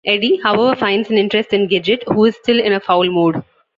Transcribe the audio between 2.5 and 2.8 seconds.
in a